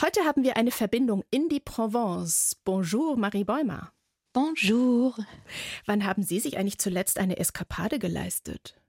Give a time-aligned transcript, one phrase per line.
[0.00, 2.56] Heute haben wir eine Verbindung in die Provence.
[2.64, 3.92] Bonjour, Marie Bäumer.
[4.32, 5.14] Bonjour.
[5.84, 8.80] Wann haben Sie sich eigentlich zuletzt eine Eskapade geleistet?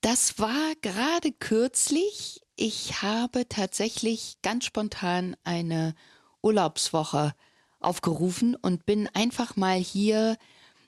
[0.00, 2.40] Das war gerade kürzlich.
[2.56, 5.94] Ich habe tatsächlich ganz spontan eine
[6.42, 7.34] Urlaubswoche
[7.80, 10.36] aufgerufen und bin einfach mal hier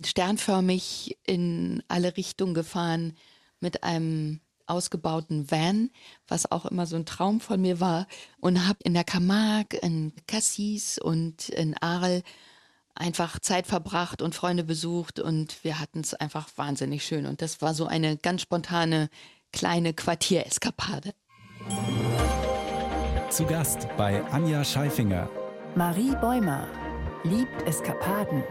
[0.04, 3.16] sternförmig in alle Richtungen gefahren
[3.60, 4.40] mit einem
[4.70, 5.90] ausgebauten Van,
[6.28, 8.06] was auch immer so ein Traum von mir war
[8.40, 12.22] und habe in der Camargue, in Cassis und in Arles
[12.94, 17.62] einfach Zeit verbracht und Freunde besucht und wir hatten es einfach wahnsinnig schön und das
[17.62, 19.08] war so eine ganz spontane
[19.52, 21.12] kleine Quartiereskapade.
[23.30, 25.28] Zu Gast bei Anja Scheifinger.
[25.74, 26.66] Marie Bäumer
[27.24, 28.42] liebt Eskapaden.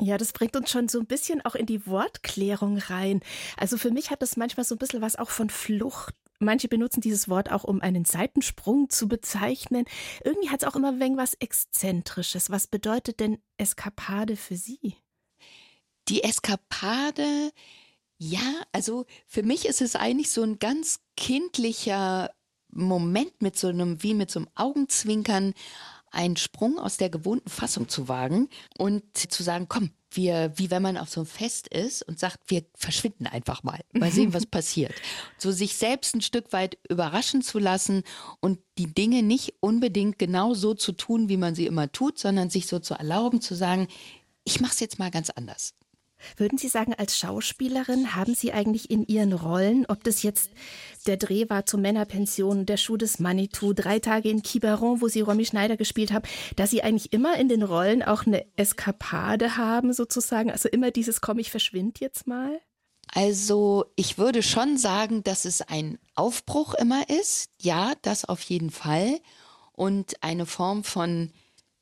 [0.00, 3.20] Ja, das bringt uns schon so ein bisschen auch in die Wortklärung rein.
[3.56, 6.14] Also für mich hat das manchmal so ein bisschen was auch von Flucht.
[6.40, 9.84] Manche benutzen dieses Wort auch, um einen Seitensprung zu bezeichnen.
[10.24, 12.50] Irgendwie hat es auch immer ein wenig was Exzentrisches.
[12.50, 14.96] Was bedeutet denn Eskapade für Sie?
[16.08, 17.52] Die Eskapade,
[18.18, 22.30] ja, also für mich ist es eigentlich so ein ganz kindlicher
[22.70, 25.54] Moment mit so einem, wie mit so einem Augenzwinkern,
[26.14, 28.48] einen Sprung aus der gewohnten Fassung zu wagen
[28.78, 32.38] und zu sagen, komm, wir, wie wenn man auf so einem Fest ist und sagt,
[32.48, 34.94] wir verschwinden einfach mal, mal sehen, was passiert.
[35.38, 38.02] So sich selbst ein Stück weit überraschen zu lassen
[38.40, 42.50] und die Dinge nicht unbedingt genau so zu tun, wie man sie immer tut, sondern
[42.50, 43.88] sich so zu erlauben, zu sagen,
[44.44, 45.74] ich mache es jetzt mal ganz anders.
[46.36, 50.50] Würden Sie sagen, als Schauspielerin haben Sie eigentlich in Ihren Rollen, ob das jetzt
[51.06, 55.20] der Dreh war zur Männerpension, der Schuh des Manitou, drei Tage in Quiberon, wo Sie
[55.20, 59.92] Romy Schneider gespielt haben, dass Sie eigentlich immer in den Rollen auch eine Eskapade haben
[59.92, 62.60] sozusagen, also immer dieses Komm, ich verschwind jetzt mal?
[63.12, 67.50] Also ich würde schon sagen, dass es ein Aufbruch immer ist.
[67.60, 69.20] Ja, das auf jeden Fall.
[69.72, 71.30] Und eine Form von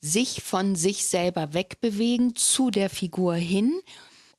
[0.00, 3.80] sich von sich selber wegbewegen zu der Figur hin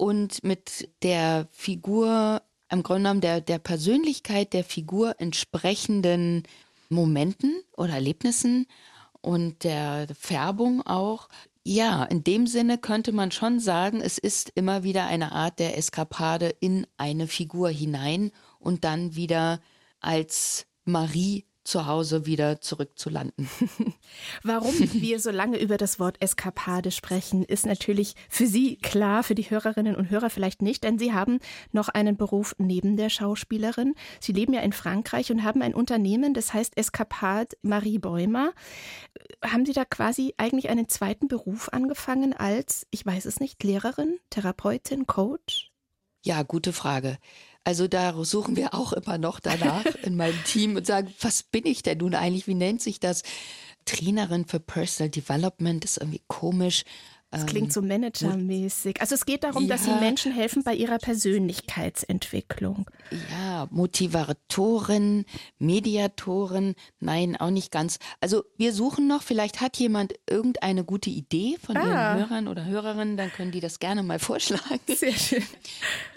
[0.03, 6.43] und mit der Figur, im Grunde genommen der, der Persönlichkeit der Figur entsprechenden
[6.89, 8.67] Momenten oder Erlebnissen
[9.21, 11.29] und der Färbung auch.
[11.63, 15.77] Ja, in dem Sinne könnte man schon sagen, es ist immer wieder eine Art der
[15.77, 19.61] Eskapade in eine Figur hinein und dann wieder
[20.01, 23.49] als Marie zu Hause wieder zurückzulanden.
[24.43, 29.35] Warum wir so lange über das Wort Eskapade sprechen, ist natürlich für Sie klar, für
[29.35, 31.39] die Hörerinnen und Hörer vielleicht nicht, denn Sie haben
[31.71, 33.95] noch einen Beruf neben der Schauspielerin.
[34.19, 38.51] Sie leben ja in Frankreich und haben ein Unternehmen, das heißt Eskapade Marie Bäumer.
[39.43, 44.19] Haben Sie da quasi eigentlich einen zweiten Beruf angefangen als, ich weiß es nicht, Lehrerin,
[44.29, 45.71] Therapeutin, Coach?
[46.25, 47.17] Ja, gute Frage.
[47.63, 51.65] Also da suchen wir auch immer noch danach in meinem Team und sagen, was bin
[51.65, 52.47] ich denn nun eigentlich?
[52.47, 53.23] Wie nennt sich das?
[53.85, 56.83] Trainerin für Personal Development ist irgendwie komisch.
[57.33, 59.01] Das klingt so ähm, managermäßig.
[59.01, 62.89] Also es geht darum, ja, dass Sie Menschen helfen bei ihrer Persönlichkeitsentwicklung.
[63.31, 65.25] Ja, Motivatoren,
[65.57, 67.97] Mediatoren, nein, auch nicht ganz.
[68.21, 71.81] Also wir suchen noch, vielleicht hat jemand irgendeine gute Idee von ah.
[71.81, 74.79] Ihren Hörern oder Hörerinnen, dann können die das gerne mal vorschlagen.
[74.87, 75.43] Sehr schön.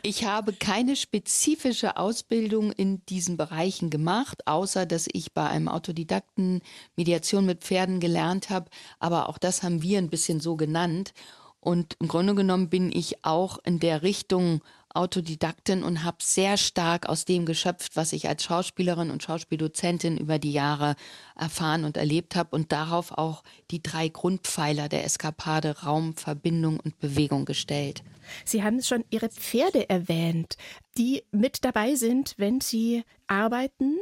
[0.02, 6.60] Ich habe keine spezifische Ausbildung in diesen Bereichen gemacht, außer dass ich bei einem Autodidakten
[6.94, 8.70] Mediation mit Pferden gelernt habe.
[8.98, 11.36] Aber auch das haben wir ein bisschen so genannt sind.
[11.66, 14.62] Und im Grunde genommen bin ich auch in der Richtung
[14.94, 20.38] Autodidaktin und habe sehr stark aus dem geschöpft, was ich als Schauspielerin und Schauspieldozentin über
[20.38, 20.94] die Jahre
[21.34, 26.98] erfahren und erlebt habe und darauf auch die drei Grundpfeiler der Eskapade Raum, Verbindung und
[27.00, 28.04] Bewegung gestellt.
[28.44, 30.56] Sie haben schon Ihre Pferde erwähnt,
[30.96, 33.96] die mit dabei sind, wenn Sie arbeiten.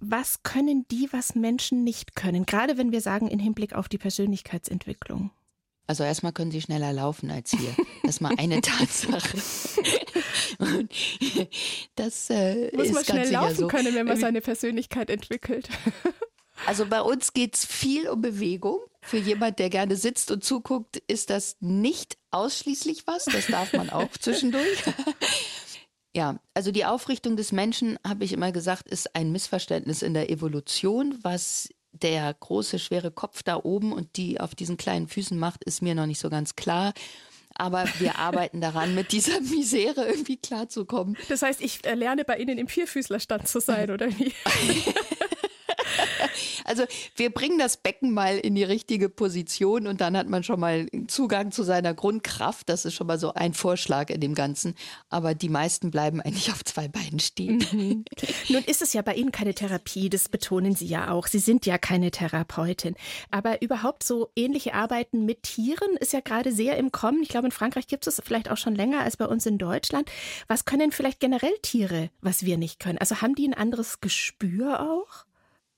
[0.00, 2.46] Was können die, was Menschen nicht können?
[2.46, 5.30] Gerade wenn wir sagen, in Hinblick auf die Persönlichkeitsentwicklung.
[5.86, 7.74] Also erstmal können sie schneller laufen als wir.
[8.02, 9.38] Das ist mal eine Tatsache.
[10.58, 10.90] Und
[11.94, 13.68] das äh, Muss ist man schnell laufen so.
[13.68, 15.68] können, wenn man seine Persönlichkeit entwickelt.
[16.64, 18.80] Also bei uns geht's viel um Bewegung.
[19.02, 23.26] Für jemand, der gerne sitzt und zuguckt, ist das nicht ausschließlich was.
[23.26, 24.82] Das darf man auch zwischendurch.
[26.16, 30.30] Ja, also die Aufrichtung des Menschen, habe ich immer gesagt, ist ein Missverständnis in der
[30.30, 31.68] Evolution, was
[32.02, 35.94] der große, schwere Kopf da oben und die auf diesen kleinen Füßen macht, ist mir
[35.94, 36.92] noch nicht so ganz klar.
[37.54, 41.16] Aber wir arbeiten daran, mit dieser Misere irgendwie klarzukommen.
[41.28, 44.32] Das heißt, ich lerne bei Ihnen im Vierfüßlerstand zu sein, oder wie?
[46.66, 46.84] Also
[47.14, 50.86] wir bringen das Becken mal in die richtige Position und dann hat man schon mal
[51.08, 52.68] Zugang zu seiner Grundkraft.
[52.68, 54.74] Das ist schon mal so ein Vorschlag in dem Ganzen.
[55.08, 57.64] Aber die meisten bleiben eigentlich auf zwei Beinen stehen.
[57.72, 58.04] Mhm.
[58.48, 61.26] Nun ist es ja bei Ihnen keine Therapie, das betonen Sie ja auch.
[61.26, 62.94] Sie sind ja keine Therapeutin.
[63.30, 67.22] Aber überhaupt so ähnliche Arbeiten mit Tieren ist ja gerade sehr im Kommen.
[67.22, 70.10] Ich glaube, in Frankreich gibt es vielleicht auch schon länger als bei uns in Deutschland.
[70.48, 72.98] Was können vielleicht generell Tiere, was wir nicht können?
[72.98, 75.24] Also haben die ein anderes Gespür auch?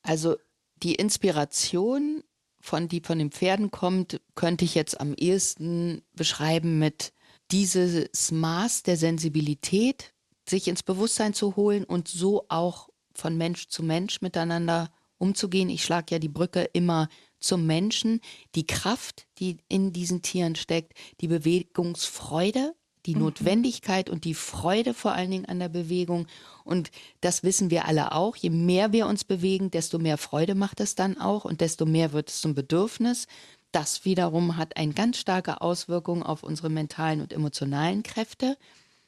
[0.03, 0.37] Also
[0.83, 2.23] die Inspiration,
[2.61, 7.13] von die von den Pferden kommt, könnte ich jetzt am ehesten beschreiben mit
[7.51, 10.13] dieses Maß der Sensibilität,
[10.49, 15.69] sich ins Bewusstsein zu holen und so auch von Mensch zu Mensch miteinander umzugehen.
[15.69, 17.09] Ich schlage ja die Brücke immer
[17.41, 18.21] zum Menschen,
[18.55, 22.75] die Kraft, die in diesen Tieren steckt, die Bewegungsfreude,
[23.07, 23.23] die mhm.
[23.23, 26.27] Notwendigkeit und die Freude vor allen Dingen an der Bewegung.
[26.65, 26.91] Und
[27.21, 28.37] das wissen wir alle auch.
[28.37, 32.13] Je mehr wir uns bewegen, desto mehr Freude macht es dann auch und desto mehr
[32.13, 33.27] wird es zum Bedürfnis.
[33.73, 38.57] Das wiederum hat eine ganz starke Auswirkung auf unsere mentalen und emotionalen Kräfte.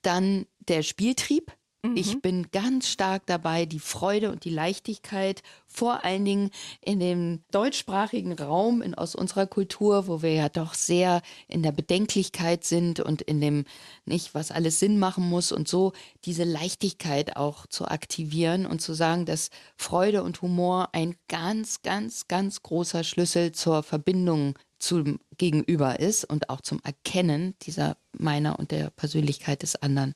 [0.02, 1.52] Dann der Spieltrieb.
[1.82, 1.96] Mhm.
[1.96, 6.50] Ich bin ganz stark dabei, die Freude und die Leichtigkeit, vor allen Dingen
[6.82, 11.72] in dem deutschsprachigen Raum in, aus unserer Kultur, wo wir ja doch sehr in der
[11.72, 13.64] Bedenklichkeit sind und in dem
[14.04, 15.92] nicht, was alles Sinn machen muss und so,
[16.26, 22.28] diese Leichtigkeit auch zu aktivieren und zu sagen, dass Freude und Humor ein ganz, ganz,
[22.28, 28.70] ganz großer Schlüssel zur Verbindung zum Gegenüber ist und auch zum Erkennen dieser meiner und
[28.70, 30.14] der Persönlichkeit des anderen.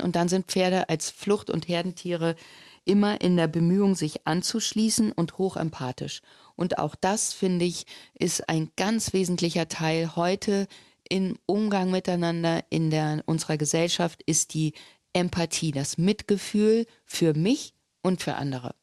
[0.00, 2.36] Und dann sind Pferde als Flucht- und Herdentiere
[2.84, 6.20] immer in der Bemühung, sich anzuschließen und hochempathisch.
[6.56, 10.66] Und auch das, finde ich, ist ein ganz wesentlicher Teil heute
[11.08, 14.72] im Umgang miteinander in der, unserer Gesellschaft, ist die
[15.12, 18.74] Empathie, das Mitgefühl für mich und für andere.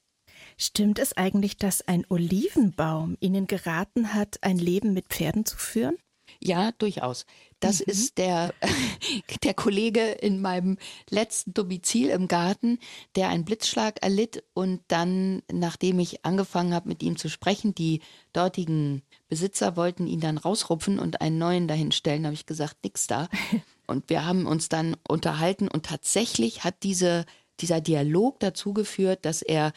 [0.57, 5.97] Stimmt es eigentlich, dass ein Olivenbaum Ihnen geraten hat, ein Leben mit Pferden zu führen?
[6.39, 7.25] Ja, durchaus.
[7.61, 7.85] Das mhm.
[7.87, 8.53] ist der,
[9.43, 10.77] der Kollege in meinem
[11.09, 12.79] letzten Domizil im Garten,
[13.15, 18.01] der einen Blitzschlag erlitt und dann, nachdem ich angefangen habe, mit ihm zu sprechen, die
[18.33, 23.29] dortigen Besitzer wollten ihn dann rausrupfen und einen neuen dahinstellen, habe ich gesagt, nix da.
[23.87, 27.25] Und wir haben uns dann unterhalten und tatsächlich hat diese,
[27.59, 29.73] dieser Dialog dazu geführt, dass er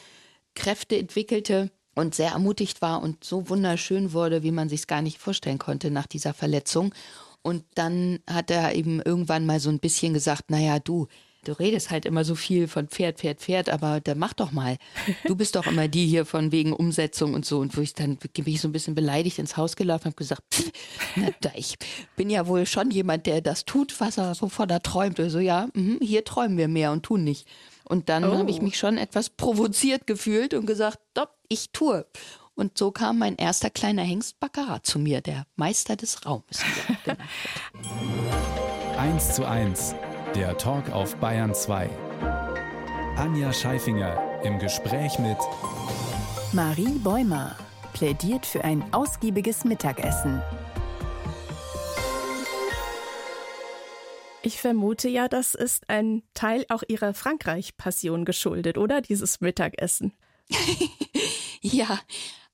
[0.54, 5.02] Kräfte entwickelte, und sehr ermutigt war und so wunderschön wurde, wie man sich es gar
[5.02, 6.94] nicht vorstellen konnte nach dieser Verletzung.
[7.44, 11.08] Und dann hat er eben irgendwann mal so ein bisschen gesagt, naja, du,
[11.44, 14.78] du redest halt immer so viel von Pferd, Pferd, Pferd, aber dann mach doch mal.
[15.26, 17.58] Du bist doch immer die hier von wegen Umsetzung und so.
[17.58, 20.16] Und wo ich dann bin ich so ein bisschen beleidigt ins Haus gelaufen und habe
[20.16, 20.72] gesagt, pff,
[21.16, 21.76] na, ich
[22.16, 25.20] bin ja wohl schon jemand, der das tut, was er, wovon er träumt.
[25.20, 27.46] Also ja, mh, hier träumen wir mehr und tun nicht.
[27.84, 28.38] Und dann oh.
[28.38, 32.06] habe ich mich schon etwas provoziert gefühlt und gesagt, stopp, ich tue.
[32.54, 36.62] Und so kam mein erster kleiner Hengst Baccarat zu mir, der Meister des Raumes.
[38.96, 39.94] 1 zu 1,
[40.36, 41.90] der Talk auf Bayern 2.
[43.16, 45.38] Anja Scheifinger im Gespräch mit
[46.52, 47.56] Marie Bäumer
[47.92, 50.40] plädiert für ein ausgiebiges Mittagessen.
[54.42, 59.00] Ich vermute ja, das ist ein Teil auch Ihrer Frankreich-Passion geschuldet, oder?
[59.00, 60.12] Dieses Mittagessen.
[61.62, 61.98] ja,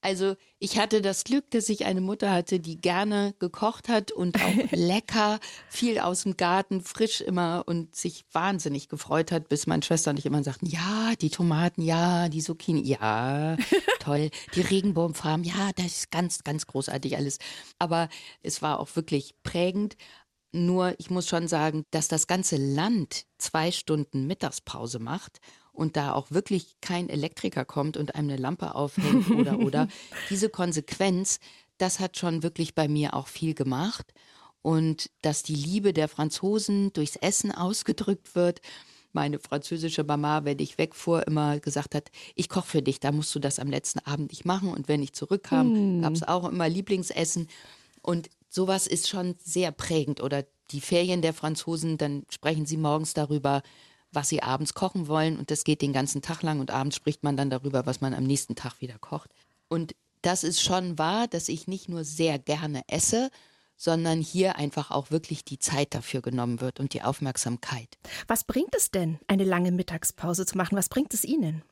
[0.03, 4.37] also ich hatte das Glück, dass ich eine Mutter hatte, die gerne gekocht hat und
[4.37, 9.83] auch lecker, viel aus dem Garten, frisch immer und sich wahnsinnig gefreut hat, bis meine
[9.83, 13.57] Schwester und ich immer sagten, ja, die Tomaten, ja, die Zucchini, ja,
[14.01, 17.39] toll, die Regenbogenfarben, ja, das ist ganz, ganz großartig alles.
[17.79, 18.09] Aber
[18.43, 19.97] es war auch wirklich prägend.
[20.53, 25.41] Nur ich muss schon sagen, dass das ganze Land zwei Stunden Mittagspause macht
[25.81, 29.89] und da auch wirklich kein Elektriker kommt und einem eine Lampe aufhängt oder oder
[30.29, 31.41] diese Konsequenz,
[31.79, 34.13] das hat schon wirklich bei mir auch viel gemacht
[34.61, 38.61] und dass die Liebe der Franzosen durchs Essen ausgedrückt wird.
[39.13, 43.35] Meine französische Mama, wenn ich wegfuhr, immer gesagt hat, ich koche für dich, da musst
[43.35, 44.69] du das am letzten Abend nicht machen.
[44.69, 46.03] Und wenn ich zurückkam, hm.
[46.03, 47.49] gab es auch immer Lieblingsessen.
[48.03, 50.23] Und sowas ist schon sehr prägend.
[50.23, 53.63] Oder die Ferien der Franzosen, dann sprechen sie morgens darüber,
[54.13, 55.39] was sie abends kochen wollen.
[55.39, 56.61] Und das geht den ganzen Tag lang.
[56.61, 59.31] Und abends spricht man dann darüber, was man am nächsten Tag wieder kocht.
[59.69, 63.31] Und das ist schon wahr, dass ich nicht nur sehr gerne esse,
[63.77, 67.97] sondern hier einfach auch wirklich die Zeit dafür genommen wird und die Aufmerksamkeit.
[68.27, 70.77] Was bringt es denn, eine lange Mittagspause zu machen?
[70.77, 71.63] Was bringt es Ihnen?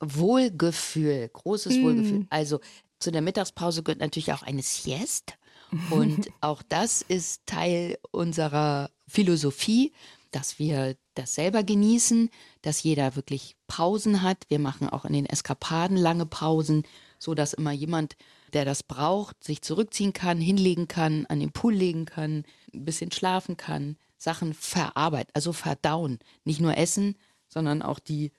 [0.00, 1.82] Wohlgefühl, großes mm.
[1.82, 2.26] Wohlgefühl.
[2.30, 2.60] Also
[2.98, 5.34] zu der Mittagspause gehört natürlich auch eine Sieste.
[5.90, 9.92] Und auch das ist Teil unserer Philosophie,
[10.30, 12.30] dass wir das selber genießen,
[12.62, 14.44] dass jeder wirklich Pausen hat.
[14.48, 16.84] Wir machen auch in den Eskapaden lange Pausen,
[17.18, 18.16] so dass immer jemand,
[18.52, 23.12] der das braucht, sich zurückziehen kann, hinlegen kann, an den Pool legen kann, ein bisschen
[23.12, 26.18] schlafen kann, Sachen verarbeiten, also verdauen.
[26.44, 27.16] Nicht nur essen,
[27.48, 28.32] sondern auch die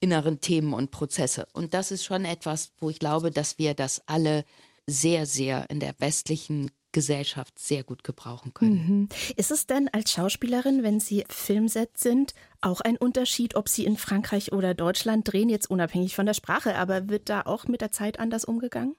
[0.00, 1.46] inneren Themen und Prozesse.
[1.52, 4.44] Und das ist schon etwas, wo ich glaube, dass wir das alle
[4.86, 8.88] sehr, sehr in der westlichen Gesellschaft sehr gut gebrauchen können.
[8.88, 9.08] Mhm.
[9.36, 12.32] Ist es denn als Schauspielerin, wenn Sie Filmset sind,
[12.62, 16.76] auch ein Unterschied, ob Sie in Frankreich oder Deutschland drehen, jetzt unabhängig von der Sprache,
[16.76, 18.96] aber wird da auch mit der Zeit anders umgegangen?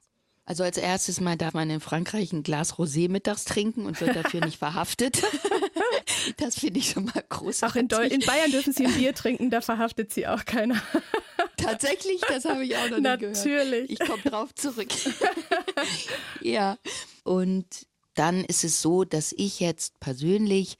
[0.48, 4.16] Also als erstes Mal darf man in Frankreich ein Glas Rosé mittags trinken und wird
[4.16, 5.22] dafür nicht verhaftet.
[6.38, 7.94] Das finde ich schon mal großartig.
[7.94, 10.82] Auch in, in, Bayern dürfen Sie ein Bier trinken, da verhaftet Sie auch keiner.
[11.58, 13.38] Tatsächlich, das habe ich auch noch nie gehört.
[13.38, 13.92] Natürlich.
[13.92, 14.88] Ich komme drauf zurück.
[16.42, 16.78] ja,
[17.24, 17.66] und
[18.16, 20.78] dann ist es so, dass ich jetzt persönlich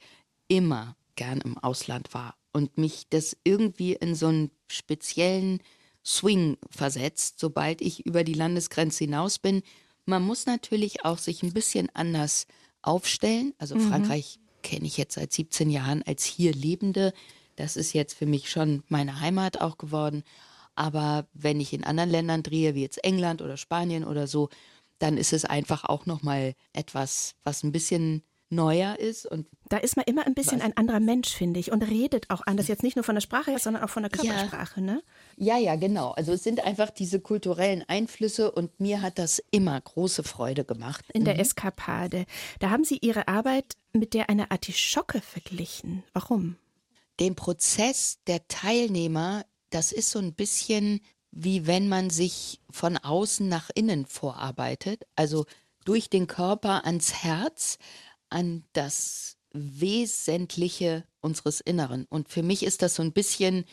[0.48, 5.60] immer gern im Ausland war und mich das irgendwie in so einen speziellen
[6.06, 9.62] Swing versetzt, sobald ich über die Landesgrenze hinaus bin.
[10.04, 12.46] Man muss natürlich auch sich ein bisschen anders
[12.80, 13.54] aufstellen.
[13.58, 13.88] Also mhm.
[13.88, 17.12] Frankreich kenne ich jetzt seit 17 Jahren als hier Lebende.
[17.56, 20.22] Das ist jetzt für mich schon meine Heimat auch geworden.
[20.76, 24.48] Aber wenn ich in anderen Ländern drehe, wie jetzt England oder Spanien oder so,
[24.98, 29.26] dann ist es einfach auch nochmal etwas, was ein bisschen neuer ist.
[29.26, 30.66] Und da ist man immer ein bisschen was?
[30.66, 32.68] ein anderer Mensch, finde ich, und redet auch anders.
[32.68, 34.86] Jetzt nicht nur von der Sprache her, sondern auch von der Körpersprache, ja.
[34.86, 35.02] ne?
[35.36, 36.12] Ja, ja, genau.
[36.12, 41.04] Also es sind einfach diese kulturellen Einflüsse und mir hat das immer große Freude gemacht.
[41.12, 41.40] In der mhm.
[41.40, 42.26] Eskapade.
[42.60, 46.04] Da haben Sie Ihre Arbeit mit der einer Artischocke verglichen.
[46.12, 46.56] Warum?
[47.18, 51.00] Den Prozess der Teilnehmer, das ist so ein bisschen
[51.36, 55.44] wie wenn man sich von außen nach innen vorarbeitet, also
[55.84, 57.78] durch den Körper ans Herz,
[58.30, 62.06] an das Wesentliche unseres Inneren.
[62.08, 63.64] Und für mich ist das so ein bisschen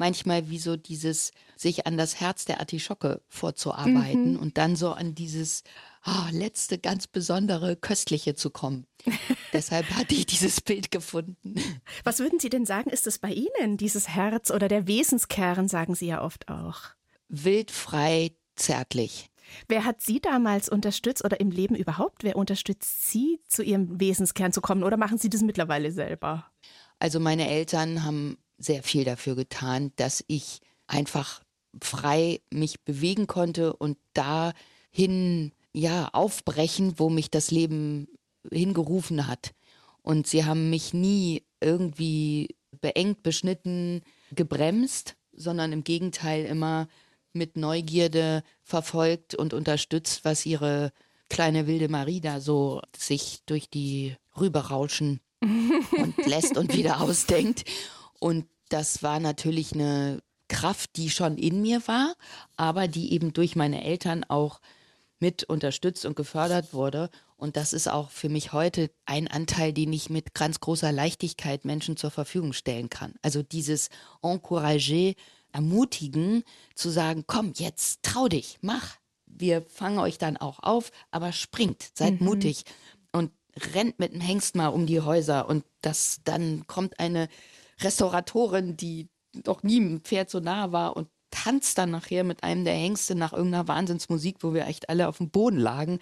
[0.00, 4.38] manchmal wie so dieses sich an das Herz der Artischocke vorzuarbeiten mhm.
[4.38, 5.62] und dann so an dieses
[6.06, 8.86] oh, letzte ganz besondere Köstliche zu kommen.
[9.52, 11.54] Deshalb hatte ich dieses Bild gefunden.
[12.02, 15.94] Was würden Sie denn sagen, ist es bei Ihnen, dieses Herz oder der Wesenskern, sagen
[15.94, 16.80] Sie ja oft auch?
[17.28, 19.30] Wildfrei, zärtlich.
[19.68, 22.24] Wer hat Sie damals unterstützt oder im Leben überhaupt?
[22.24, 26.46] Wer unterstützt Sie, zu Ihrem Wesenskern zu kommen oder machen Sie das mittlerweile selber?
[26.98, 31.42] Also meine Eltern haben sehr viel dafür getan, dass ich einfach
[31.80, 38.08] frei mich bewegen konnte und dahin ja aufbrechen, wo mich das Leben
[38.50, 39.54] hingerufen hat.
[40.02, 44.02] Und sie haben mich nie irgendwie beengt, beschnitten,
[44.32, 46.88] gebremst, sondern im Gegenteil immer
[47.32, 50.92] mit Neugierde verfolgt und unterstützt, was ihre
[51.28, 57.64] kleine wilde Marie da so sich durch die Rübe rauschen und lässt und wieder ausdenkt.
[58.18, 62.14] Und das war natürlich eine Kraft, die schon in mir war,
[62.56, 64.60] aber die eben durch meine Eltern auch
[65.20, 67.10] mit unterstützt und gefördert wurde.
[67.36, 71.64] Und das ist auch für mich heute ein Anteil, den ich mit ganz großer Leichtigkeit
[71.64, 73.14] Menschen zur Verfügung stellen kann.
[73.22, 73.88] Also dieses
[74.22, 75.14] Encourager,
[75.52, 78.96] ermutigen, zu sagen, komm, jetzt trau dich, mach.
[79.26, 82.26] Wir fangen euch dann auch auf, aber springt, seid mhm.
[82.26, 82.64] mutig
[83.12, 83.30] und
[83.74, 87.28] rennt mit dem Hengst mal um die Häuser und das dann kommt eine
[87.80, 92.64] Restauratorin, die doch nie einem Pferd so nah war und tanzt dann nachher mit einem
[92.64, 96.00] der Hengste nach irgendeiner Wahnsinnsmusik, wo wir echt alle auf dem Boden lagen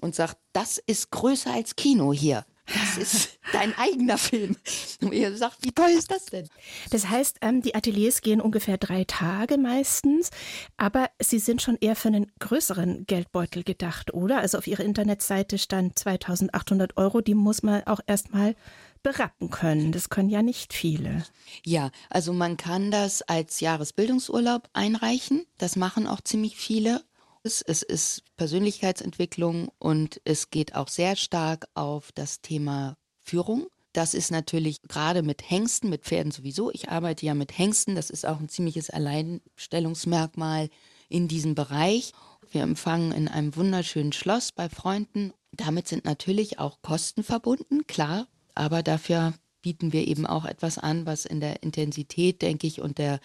[0.00, 2.44] und sagt, das ist größer als Kino hier.
[2.74, 4.56] Das ist dein eigener Film.
[5.00, 6.48] Und ihr sagt, wie toll ist das denn?
[6.90, 10.30] Das heißt, ähm, die Ateliers gehen ungefähr drei Tage meistens,
[10.76, 14.38] aber sie sind schon eher für einen größeren Geldbeutel gedacht, oder?
[14.38, 18.54] Also auf ihrer Internetseite stand 2800 Euro, die muss man auch erstmal
[19.02, 19.92] berappen können.
[19.92, 21.24] Das können ja nicht viele.
[21.64, 25.46] Ja, also man kann das als Jahresbildungsurlaub einreichen.
[25.58, 27.02] Das machen auch ziemlich viele
[27.42, 33.66] es ist Persönlichkeitsentwicklung und es geht auch sehr stark auf das Thema Führung.
[33.92, 36.70] Das ist natürlich gerade mit Hengsten, mit Pferden sowieso.
[36.70, 37.94] Ich arbeite ja mit Hengsten.
[37.96, 40.70] Das ist auch ein ziemliches Alleinstellungsmerkmal
[41.08, 42.12] in diesem Bereich.
[42.52, 45.32] Wir empfangen in einem wunderschönen Schloss bei Freunden.
[45.52, 48.28] Damit sind natürlich auch Kosten verbunden, klar.
[48.54, 52.98] Aber dafür bieten wir eben auch etwas an, was in der Intensität, denke ich, und
[52.98, 53.18] der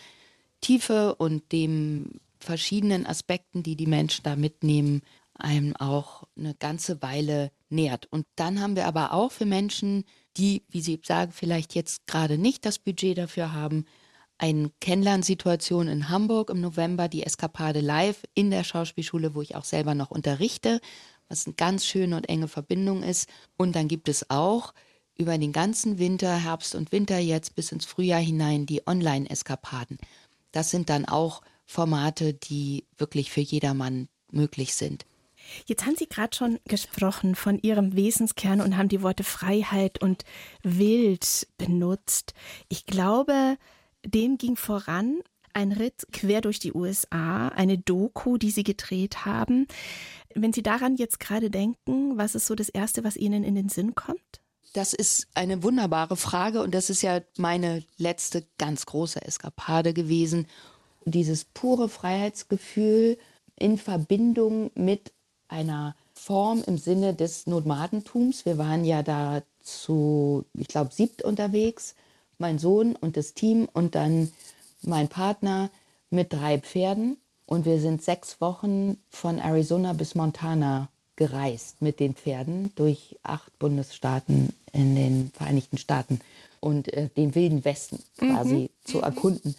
[0.62, 5.02] Tiefe und dem verschiedenen Aspekten, die die Menschen da mitnehmen,
[5.34, 8.08] einem auch eine ganze Weile nährt.
[8.12, 10.06] Und dann haben wir aber auch für Menschen,
[10.38, 13.86] die, wie Sie sagen, vielleicht jetzt gerade nicht das Budget dafür haben,
[14.38, 19.64] eine Kennenlernsituation in Hamburg im November, die Eskapade Live in der Schauspielschule, wo ich auch
[19.64, 20.82] selber noch unterrichte,
[21.30, 23.30] was eine ganz schöne und enge Verbindung ist.
[23.58, 24.74] Und dann gibt es auch
[25.18, 29.98] über den ganzen Winter, Herbst und Winter jetzt bis ins Frühjahr hinein die Online-Eskapaden.
[30.52, 35.06] Das sind dann auch Formate, die wirklich für jedermann möglich sind.
[35.66, 40.24] Jetzt haben Sie gerade schon gesprochen von Ihrem Wesenskern und haben die Worte Freiheit und
[40.64, 42.34] Wild benutzt.
[42.68, 43.58] Ich glaube,
[44.04, 45.20] dem ging voran
[45.54, 49.68] ein Ritt quer durch die USA, eine Doku, die Sie gedreht haben.
[50.34, 53.70] Wenn Sie daran jetzt gerade denken, was ist so das Erste, was Ihnen in den
[53.70, 54.20] Sinn kommt?
[54.74, 60.48] Das ist eine wunderbare Frage und das ist ja meine letzte ganz große Eskapade gewesen.
[61.06, 63.18] Dieses pure Freiheitsgefühl
[63.58, 65.12] in Verbindung mit
[65.48, 68.46] einer Form im Sinne des Nomadentums.
[68.46, 71.96] Wir waren ja da zu, ich glaube, siebt unterwegs,
[72.38, 74.32] mein Sohn und das Team und dann
[74.82, 75.70] mein Partner
[76.10, 77.18] mit drei Pferden.
[77.46, 83.58] Und wir sind sechs Wochen von Arizona bis Montana gereist mit den Pferden durch acht
[83.60, 86.20] Bundesstaaten in den Vereinigten Staaten
[86.60, 88.70] und äh, den wilden Westen quasi mhm.
[88.84, 89.56] zu erkunden.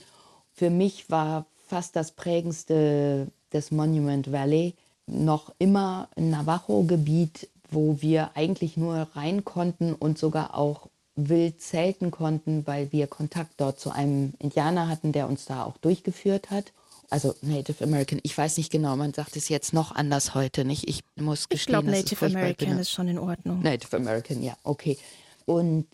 [0.56, 4.74] Für mich war fast das prägendste das Monument Valley
[5.06, 12.10] noch immer ein Navajo-Gebiet, wo wir eigentlich nur rein konnten und sogar auch wild zelten
[12.10, 16.72] konnten, weil wir Kontakt dort zu einem Indianer hatten, der uns da auch durchgeführt hat.
[17.08, 20.88] Also Native American, ich weiß nicht genau, man sagt es jetzt noch anders heute, nicht?
[20.88, 23.62] Ich muss gestehen, ich glaube, Native American ist schon in Ordnung.
[23.62, 24.98] Native American, ja, okay.
[25.44, 25.86] Und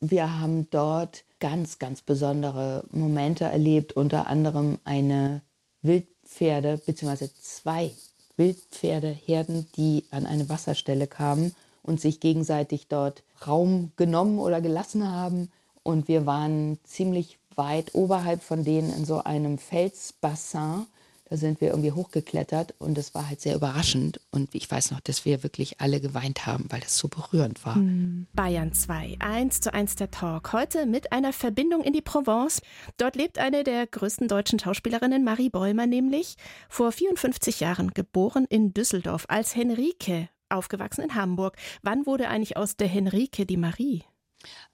[0.00, 5.42] wir haben dort ganz, ganz besondere Momente erlebt, unter anderem eine
[5.82, 7.92] Wildpferde, beziehungsweise zwei
[8.36, 15.50] Wildpferdeherden, die an eine Wasserstelle kamen und sich gegenseitig dort Raum genommen oder gelassen haben.
[15.82, 20.86] Und wir waren ziemlich weit oberhalb von denen in so einem Felsbassin.
[21.30, 24.18] Da sind wir irgendwie hochgeklettert und es war halt sehr überraschend.
[24.30, 27.74] Und ich weiß noch, dass wir wirklich alle geweint haben, weil das so berührend war.
[27.74, 28.26] Hm.
[28.32, 30.54] Bayern 2, 1 zu 1 der Talk.
[30.54, 32.62] Heute mit einer Verbindung in die Provence.
[32.96, 36.36] Dort lebt eine der größten deutschen Schauspielerinnen, Marie Bäumer nämlich.
[36.70, 41.56] Vor 54 Jahren geboren in Düsseldorf als Henrike, aufgewachsen in Hamburg.
[41.82, 44.04] Wann wurde eigentlich aus der Henrike die Marie?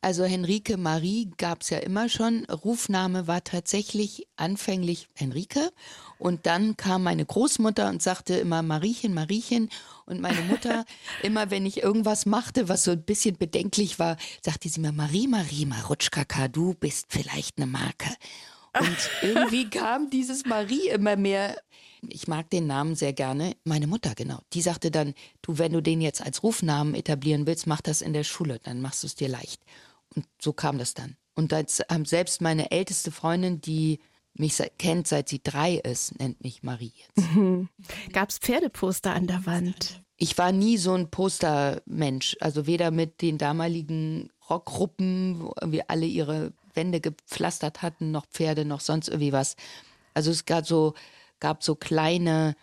[0.00, 2.44] Also Henrike Marie gab es ja immer schon.
[2.46, 5.72] Rufname war tatsächlich anfänglich Henrike.
[6.18, 9.70] Und dann kam meine Großmutter und sagte immer Mariechen, Mariechen.
[10.06, 10.84] Und meine Mutter,
[11.22, 15.26] immer wenn ich irgendwas machte, was so ein bisschen bedenklich war, sagte sie mir, Marie,
[15.26, 18.08] Marie, Marutschkaka, du bist vielleicht eine Marke.
[18.78, 21.56] Und irgendwie kam dieses Marie immer mehr
[22.10, 23.56] ich mag den Namen sehr gerne.
[23.64, 24.40] Meine Mutter, genau.
[24.52, 28.12] Die sagte dann, du, wenn du den jetzt als Rufnamen etablieren willst, mach das in
[28.12, 29.62] der Schule, dann machst du es dir leicht.
[30.14, 31.16] Und so kam das dann.
[31.34, 34.00] Und als, selbst meine älteste Freundin, die
[34.34, 37.28] mich kennt, seit sie drei ist, nennt mich Marie jetzt.
[38.12, 40.02] Gab es Pferdeposter an der Wand?
[40.16, 42.36] Ich war nie so ein Postermensch.
[42.40, 48.80] Also weder mit den damaligen Rockgruppen, irgendwie alle ihre Wände gepflastert hatten, noch Pferde, noch
[48.80, 49.56] sonst irgendwie was.
[50.14, 50.94] Also es gab so
[51.40, 52.54] gab so kleine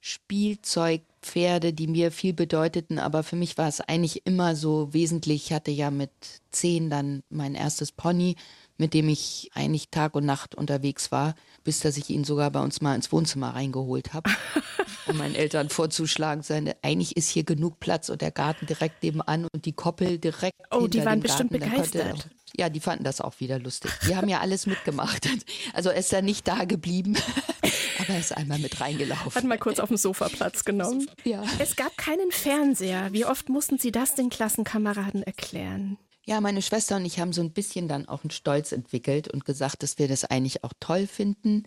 [0.00, 5.46] Spielzeugpferde, die mir viel bedeuteten, aber für mich war es eigentlich immer so wesentlich.
[5.46, 6.10] Ich hatte ja mit
[6.50, 8.36] zehn dann mein erstes Pony,
[8.78, 12.60] mit dem ich eigentlich Tag und Nacht unterwegs war, bis dass ich ihn sogar bei
[12.60, 14.30] uns mal ins Wohnzimmer reingeholt habe,
[15.06, 19.46] um meinen Eltern vorzuschlagen, seine, eigentlich ist hier genug Platz und der Garten direkt nebenan
[19.52, 21.64] und die Koppel direkt Oh, die waren bestimmt Garten.
[21.70, 22.28] begeistert.
[22.58, 23.90] Ja, die fanden das auch wieder lustig.
[24.08, 25.28] Die haben ja alles mitgemacht.
[25.74, 27.16] Also er ist da nicht da geblieben,
[27.98, 29.34] aber er ist einmal mit reingelaufen.
[29.34, 31.10] Hat mal kurz auf dem Sofa Platz genommen.
[31.24, 31.42] Ja.
[31.58, 33.12] Es gab keinen Fernseher.
[33.12, 35.98] Wie oft mussten Sie das den Klassenkameraden erklären?
[36.24, 39.44] Ja, meine Schwester und ich haben so ein bisschen dann auch einen Stolz entwickelt und
[39.44, 41.64] gesagt, dass wir das eigentlich auch toll finden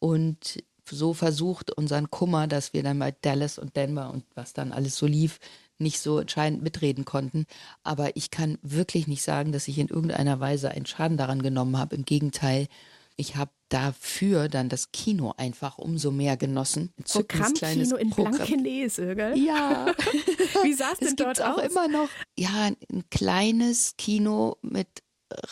[0.00, 4.72] und so versucht, unseren Kummer, dass wir dann bei Dallas und Denver und was dann
[4.72, 5.38] alles so lief,
[5.78, 7.46] nicht so entscheidend mitreden konnten.
[7.82, 11.78] Aber ich kann wirklich nicht sagen, dass ich in irgendeiner Weise einen Schaden daran genommen
[11.78, 11.96] habe.
[11.96, 12.68] Im Gegenteil,
[13.16, 16.92] ich habe dafür dann das Kino einfach umso mehr genossen.
[17.04, 19.38] Programmkino in Blankenese, gell?
[19.38, 19.86] Ja.
[20.62, 21.70] Wie sah es denn dort auch aus?
[21.70, 22.08] immer noch.
[22.36, 24.88] Ja, ein kleines Kino mit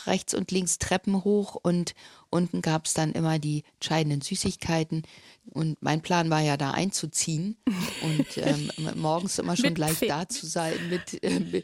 [0.06, 1.94] rechts und links Treppen hoch und
[2.30, 5.02] unten gab es dann immer die entscheidenden Süßigkeiten.
[5.50, 7.56] Und mein Plan war ja da einzuziehen
[8.02, 10.10] und ähm, morgens immer schon gleich Pferd.
[10.10, 10.74] da zu sein.
[10.88, 11.62] Mit, äh,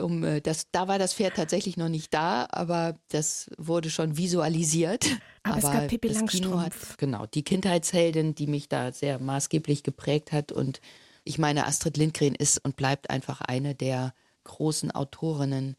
[0.00, 4.16] um, äh, das, da war das Pferd tatsächlich noch nicht da, aber das wurde schon
[4.16, 5.06] visualisiert.
[5.42, 9.82] Aber, aber es gab Pippi Kino hat, genau, die Kindheitsheldin, die mich da sehr maßgeblich
[9.82, 10.52] geprägt hat.
[10.52, 10.80] Und
[11.24, 15.76] ich meine, Astrid Lindgren ist und bleibt einfach eine der großen Autorinnen,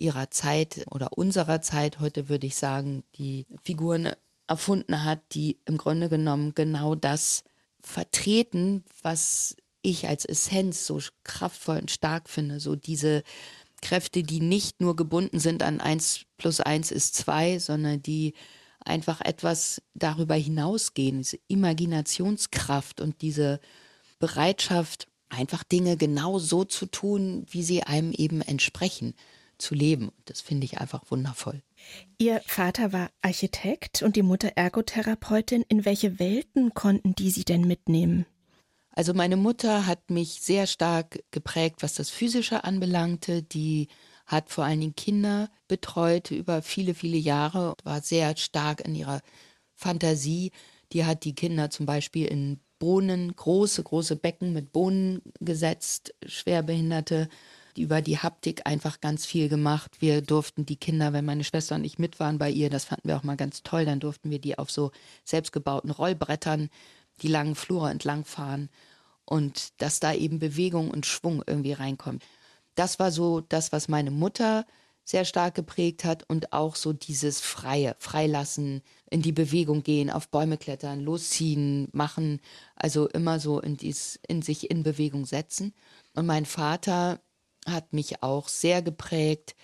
[0.00, 4.10] ihrer Zeit oder unserer Zeit, heute würde ich sagen, die Figuren
[4.46, 7.44] erfunden hat, die im Grunde genommen genau das
[7.80, 12.60] vertreten, was ich als Essenz so kraftvoll und stark finde.
[12.60, 13.22] So diese
[13.80, 18.34] Kräfte, die nicht nur gebunden sind an eins plus eins ist zwei, sondern die
[18.84, 23.60] einfach etwas darüber hinausgehen, diese Imaginationskraft und diese
[24.18, 29.14] Bereitschaft, einfach Dinge genau so zu tun, wie sie einem eben entsprechen,
[29.60, 30.12] zu leben.
[30.24, 31.62] Das finde ich einfach wundervoll.
[32.18, 35.64] Ihr Vater war Architekt und die Mutter Ergotherapeutin.
[35.68, 38.26] In welche Welten konnten die Sie denn mitnehmen?
[38.92, 43.42] Also meine Mutter hat mich sehr stark geprägt, was das Physische anbelangte.
[43.42, 43.88] Die
[44.26, 49.20] hat vor allen Dingen Kinder betreut über viele, viele Jahre, war sehr stark in ihrer
[49.74, 50.52] Fantasie.
[50.92, 57.28] Die hat die Kinder zum Beispiel in Bohnen, große, große Becken mit Bohnen gesetzt, Schwerbehinderte,
[57.80, 59.96] über die Haptik einfach ganz viel gemacht.
[60.00, 63.08] Wir durften die Kinder, wenn meine Schwester und ich mit waren bei ihr, das fanden
[63.08, 64.92] wir auch mal ganz toll, dann durften wir die auf so
[65.24, 66.70] selbstgebauten Rollbrettern
[67.22, 68.68] die langen Flure entlang fahren
[69.24, 72.24] und dass da eben Bewegung und Schwung irgendwie reinkommt.
[72.74, 74.66] Das war so das, was meine Mutter
[75.04, 80.28] sehr stark geprägt hat und auch so dieses Freie, Freilassen, in die Bewegung gehen, auf
[80.28, 82.40] Bäume klettern, losziehen, machen,
[82.76, 85.74] also immer so in, dies, in sich in Bewegung setzen.
[86.14, 87.20] Und mein Vater
[87.66, 89.54] hat mich auch sehr geprägt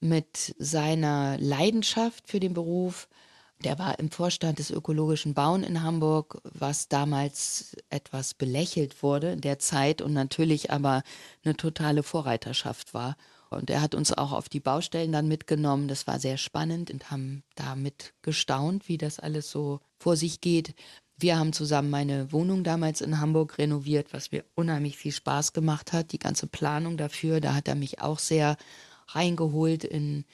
[0.00, 3.08] mit seiner Leidenschaft für den Beruf.
[3.64, 9.40] Der war im Vorstand des ökologischen Bauen in Hamburg, was damals etwas belächelt wurde in
[9.40, 11.02] der Zeit und natürlich aber
[11.44, 13.16] eine totale Vorreiterschaft war.
[13.48, 15.88] Und er hat uns auch auf die Baustellen dann mitgenommen.
[15.88, 20.74] Das war sehr spannend und haben damit gestaunt, wie das alles so vor sich geht.
[21.18, 25.92] Wir haben zusammen meine Wohnung damals in Hamburg renoviert, was mir unheimlich viel Spaß gemacht
[25.94, 26.12] hat.
[26.12, 28.56] Die ganze Planung dafür, da hat er mich auch sehr
[29.08, 30.24] reingeholt in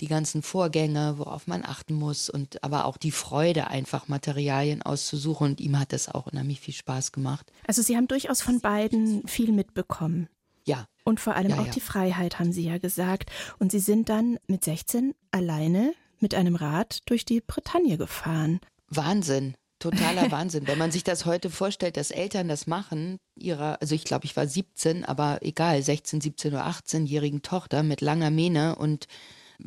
[0.00, 5.50] die ganzen Vorgänge, worauf man achten muss und aber auch die Freude, einfach Materialien auszusuchen.
[5.50, 7.52] Und ihm hat das auch unheimlich viel Spaß gemacht.
[7.66, 10.28] Also Sie haben durchaus von beiden viel mitbekommen.
[10.64, 10.86] Ja.
[11.04, 11.72] Und vor allem ja, auch ja.
[11.72, 13.30] die Freiheit, haben Sie ja gesagt.
[13.58, 18.60] Und Sie sind dann mit 16 alleine mit einem Rad durch die Bretagne gefahren.
[18.88, 19.54] Wahnsinn.
[19.82, 20.66] Totaler Wahnsinn.
[20.66, 24.36] Wenn man sich das heute vorstellt, dass Eltern das machen, ihrer, also ich glaube, ich
[24.36, 29.08] war 17, aber egal, 16, 17 oder 18-jährigen Tochter mit langer Mähne und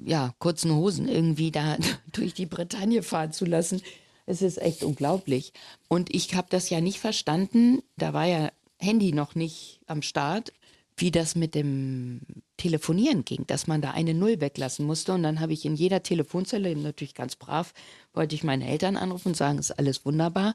[0.04, 1.78] ja, kurzen Hosen irgendwie da
[2.14, 3.82] durch die Bretagne fahren zu lassen.
[4.26, 5.54] Es ist echt unglaublich.
[5.88, 7.82] Und ich habe das ja nicht verstanden.
[7.98, 10.52] Da war ja Handy noch nicht am Start,
[10.98, 12.22] wie das mit dem
[12.58, 15.14] Telefonieren ging, dass man da eine Null weglassen musste.
[15.14, 17.74] Und dann habe ich in jeder Telefonzelle, natürlich ganz brav,
[18.14, 20.54] wollte ich meine Eltern anrufen und sagen, ist alles wunderbar.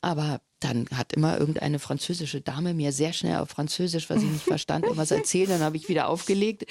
[0.00, 4.44] Aber dann hat immer irgendeine französische Dame mir sehr schnell auf Französisch, was ich nicht
[4.44, 5.50] verstand, irgendwas erzählt.
[5.50, 6.66] Dann habe ich wieder aufgelegt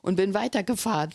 [0.00, 1.10] und bin weitergefahren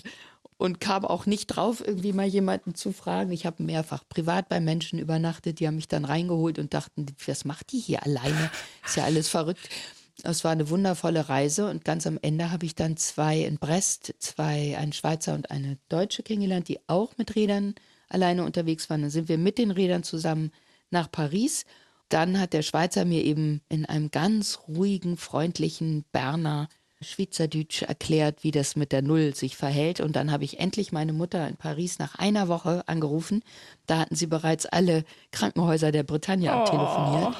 [0.57, 3.31] und kam auch nicht drauf, irgendwie mal jemanden zu fragen.
[3.31, 7.45] Ich habe mehrfach privat bei Menschen übernachtet, die haben mich dann reingeholt und dachten, was
[7.45, 8.51] macht die hier alleine?
[8.85, 9.69] Ist ja alles verrückt.
[10.29, 14.13] Es war eine wundervolle Reise und ganz am Ende habe ich dann zwei in Brest,
[14.19, 17.75] zwei, einen Schweizer und eine Deutsche kennengelernt, die auch mit Rädern
[18.09, 19.03] alleine unterwegs waren.
[19.03, 20.51] Dann sind wir mit den Rädern zusammen
[20.89, 21.65] nach Paris.
[22.09, 26.67] Dann hat der Schweizer mir eben in einem ganz ruhigen, freundlichen Berner
[26.99, 30.01] Schweizerdeutsch erklärt, wie das mit der Null sich verhält.
[30.01, 33.43] Und dann habe ich endlich meine Mutter in Paris nach einer Woche angerufen.
[33.85, 37.35] Da hatten sie bereits alle Krankenhäuser der Bretagne abtelefoniert.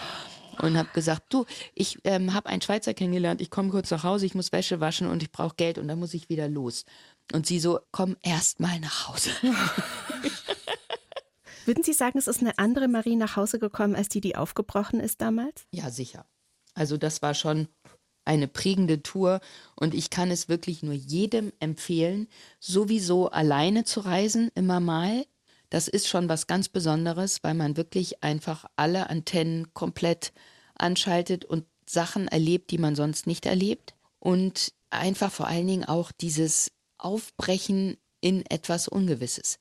[0.60, 4.26] Und habe gesagt, du, ich ähm, habe einen Schweizer kennengelernt, ich komme kurz nach Hause,
[4.26, 6.86] ich muss Wäsche waschen und ich brauche Geld und dann muss ich wieder los.
[7.34, 9.30] Und sie so, komm erst mal nach Hause.
[11.66, 15.02] Würden Sie sagen, es ist eine andere Marie nach Hause gekommen, als die, die aufgebrochen
[15.02, 15.66] ist damals?
[15.72, 16.26] Ja, sicher.
[16.74, 17.68] Also das war schon
[18.24, 19.42] eine prägende Tour
[19.76, 22.28] und ich kann es wirklich nur jedem empfehlen,
[22.60, 25.26] sowieso alleine zu reisen, immer mal.
[25.70, 30.34] Das ist schon was ganz Besonderes, weil man wirklich einfach alle Antennen komplett
[30.76, 33.96] anschaltet und Sachen erlebt, die man sonst nicht erlebt.
[34.20, 39.60] Und einfach vor allen Dingen auch dieses Aufbrechen in etwas Ungewisses.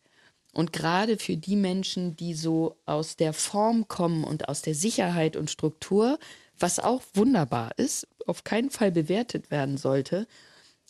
[0.52, 5.36] Und gerade für die Menschen, die so aus der Form kommen und aus der Sicherheit
[5.36, 6.18] und Struktur,
[6.58, 10.26] was auch wunderbar ist, auf keinen Fall bewertet werden sollte,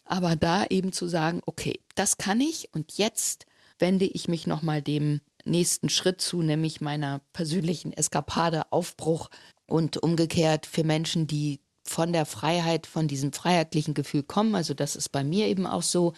[0.04, 3.46] aber da eben zu sagen, okay, das kann ich und jetzt
[3.78, 9.28] wende ich mich nochmal dem nächsten Schritt zu, nämlich meiner persönlichen Eskapade, Aufbruch
[9.66, 14.96] und umgekehrt für Menschen, die von der Freiheit, von diesem freiheitlichen Gefühl kommen, also das
[14.96, 16.14] ist bei mir eben auch so,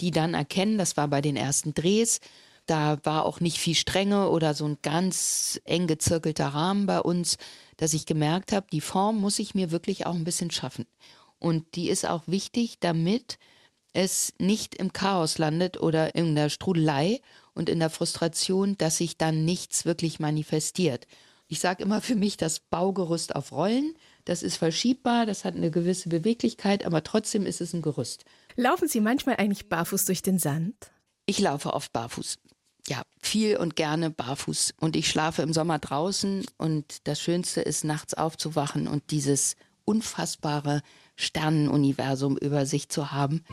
[0.00, 2.20] die dann erkennen, das war bei den ersten Drehs,
[2.66, 7.36] da war auch nicht viel Strenge oder so ein ganz eng gezirkelter Rahmen bei uns,
[7.76, 10.86] dass ich gemerkt habe, die Form muss ich mir wirklich auch ein bisschen schaffen.
[11.38, 13.38] Und die ist auch wichtig, damit
[13.92, 17.20] es nicht im Chaos landet oder in der Strudelei
[17.54, 21.06] und in der Frustration, dass sich dann nichts wirklich manifestiert.
[21.48, 23.94] Ich sage immer für mich das Baugerüst auf Rollen.
[24.24, 28.24] Das ist verschiebbar, das hat eine gewisse Beweglichkeit, aber trotzdem ist es ein Gerüst.
[28.56, 30.74] Laufen Sie manchmal eigentlich barfuß durch den Sand?
[31.26, 32.38] Ich laufe oft barfuß.
[32.88, 34.74] Ja, viel und gerne barfuß.
[34.80, 40.80] Und ich schlafe im Sommer draußen und das Schönste ist, nachts aufzuwachen und dieses unfassbare
[41.16, 43.44] Sternenuniversum über sich zu haben.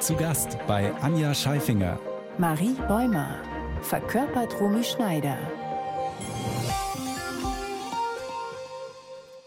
[0.00, 1.98] Zu Gast bei Anja Scheifinger.
[2.38, 3.38] Marie Bäumer
[3.80, 5.38] verkörpert Romy Schneider.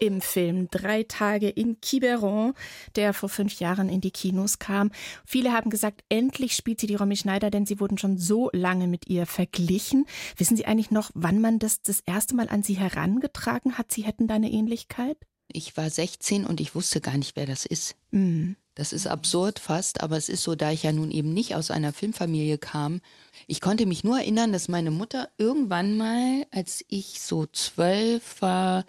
[0.00, 2.54] im Film Drei Tage in Quiberon,
[2.96, 4.90] der vor fünf Jahren in die Kinos kam.
[5.24, 8.86] Viele haben gesagt, endlich spielt sie die Romy Schneider, denn sie wurden schon so lange
[8.86, 10.06] mit ihr verglichen.
[10.36, 13.92] Wissen Sie eigentlich noch, wann man das das erste Mal an Sie herangetragen hat?
[13.92, 15.16] Sie hätten da eine Ähnlichkeit?
[15.50, 17.96] Ich war 16 und ich wusste gar nicht, wer das ist.
[18.10, 18.56] Mhm.
[18.74, 21.72] Das ist absurd fast, aber es ist so, da ich ja nun eben nicht aus
[21.72, 23.00] einer Filmfamilie kam.
[23.48, 28.84] Ich konnte mich nur erinnern, dass meine Mutter irgendwann mal, als ich so zwölf war,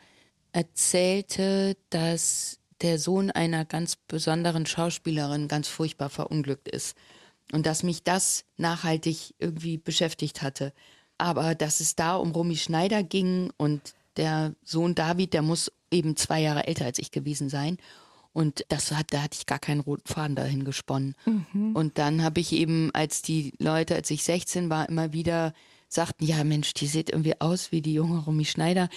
[0.52, 6.96] erzählte, dass der Sohn einer ganz besonderen Schauspielerin ganz furchtbar verunglückt ist.
[7.52, 10.72] Und dass mich das nachhaltig irgendwie beschäftigt hatte.
[11.18, 16.16] Aber dass es da um Romy Schneider ging und der Sohn David, der muss eben
[16.16, 17.78] zwei Jahre älter als ich gewesen sein.
[18.32, 21.16] Und das hat, da hatte ich gar keinen roten Faden dahin gesponnen.
[21.26, 21.76] Mhm.
[21.76, 25.54] Und dann habe ich eben, als die Leute, als ich 16 war, immer wieder
[25.88, 28.88] sagten, ja Mensch, die sieht irgendwie aus wie die junge Romy Schneider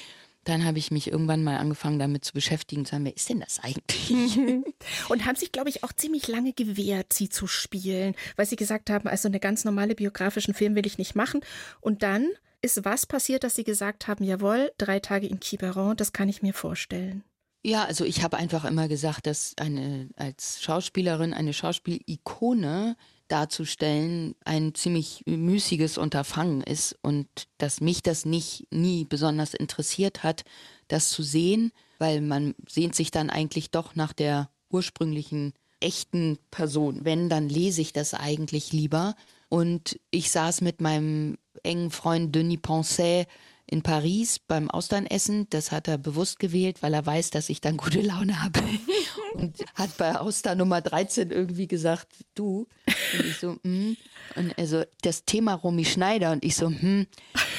[0.45, 3.41] dann habe ich mich irgendwann mal angefangen damit zu beschäftigen, zu sagen, wer ist denn
[3.41, 4.37] das eigentlich?
[5.09, 8.91] Und haben sich, glaube ich, auch ziemlich lange gewehrt, sie zu spielen, weil sie gesagt
[8.91, 11.41] haben, also eine ganz normale biografischen Film will ich nicht machen.
[11.81, 12.29] Und dann
[12.63, 16.43] ist was passiert, dass sie gesagt haben, jawohl, drei Tage in Quiberon, das kann ich
[16.43, 17.25] mir vorstellen.
[17.65, 22.97] Ja, also ich habe einfach immer gesagt, dass eine als Schauspielerin, eine Schauspielikone
[23.29, 27.27] darzustellen ein ziemlich müßiges Unterfangen ist und
[27.59, 30.45] dass mich das nicht nie besonders interessiert hat,
[30.89, 37.05] das zu sehen, weil man sehnt sich dann eigentlich doch nach der ursprünglichen echten Person.
[37.05, 39.15] Wenn, dann lese ich das eigentlich lieber.
[39.53, 43.29] Und ich saß mit meinem engen Freund Denis Poncet
[43.67, 45.47] in Paris beim Austernessen.
[45.51, 48.61] Das hat er bewusst gewählt, weil er weiß, dass ich dann gute Laune habe.
[49.35, 52.67] Und hat bei Austern Nummer 13 irgendwie gesagt, du.
[52.87, 53.99] Und ich so, hm.
[54.37, 57.07] Und also das Thema Romy Schneider und ich so, hm.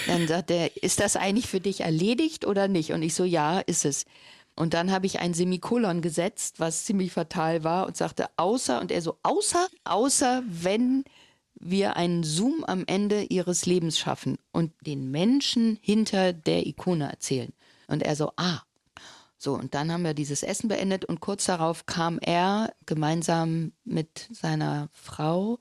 [0.07, 2.93] Dann sagt er, ist das eigentlich für dich erledigt oder nicht?
[2.93, 4.05] Und ich so, ja, ist es.
[4.55, 8.91] Und dann habe ich ein Semikolon gesetzt, was ziemlich fatal war und sagte, außer, und
[8.91, 11.03] er so, außer, außer wenn
[11.63, 17.53] wir einen Zoom am Ende ihres Lebens schaffen und den Menschen hinter der Ikone erzählen.
[17.87, 18.61] Und er so, ah.
[19.37, 24.29] So, und dann haben wir dieses Essen beendet und kurz darauf kam er gemeinsam mit
[24.31, 25.59] seiner Frau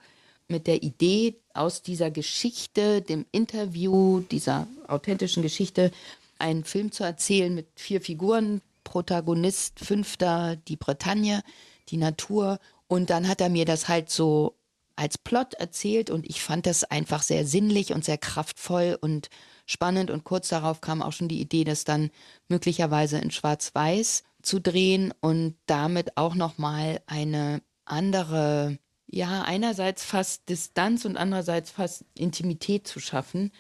[0.49, 5.91] mit der Idee, aus dieser Geschichte, dem Interview, dieser authentischen Geschichte,
[6.39, 8.61] einen Film zu erzählen mit vier Figuren.
[8.85, 11.43] Protagonist, Fünfter, die Bretagne,
[11.89, 12.59] die Natur.
[12.89, 14.55] Und dann hat er mir das halt so
[14.97, 19.29] als Plot erzählt und ich fand das einfach sehr sinnlich und sehr kraftvoll und
[19.67, 22.11] spannend und kurz darauf kam auch schon die Idee, das dann
[22.49, 28.79] möglicherweise in Schwarz-Weiß zu drehen und damit auch noch mal eine andere
[29.13, 33.53] ja, einerseits fast Distanz und andererseits fast Intimität zu schaffen.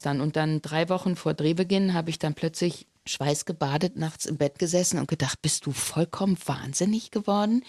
[0.00, 4.58] Dann und dann drei Wochen vor Drehbeginn habe ich dann plötzlich schweißgebadet nachts im Bett
[4.58, 7.64] gesessen und gedacht, bist du vollkommen wahnsinnig geworden?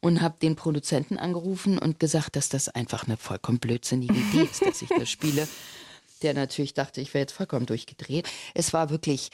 [0.00, 4.62] Und habe den Produzenten angerufen und gesagt, dass das einfach eine vollkommen blödsinnige Idee ist,
[4.64, 5.48] dass ich das spiele.
[6.22, 8.28] Der natürlich dachte, ich wäre jetzt vollkommen durchgedreht.
[8.54, 9.30] Es war wirklich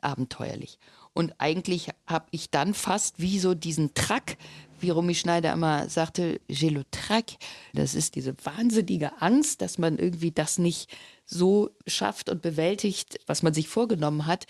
[0.00, 0.78] abenteuerlich.
[1.12, 4.36] Und eigentlich habe ich dann fast wie so diesen Track,
[4.80, 7.36] wie Romy Schneider immer sagte, j'ai le trac.
[7.72, 10.90] Das ist diese wahnsinnige Angst, dass man irgendwie das nicht
[11.24, 14.46] so schafft und bewältigt, was man sich vorgenommen hat.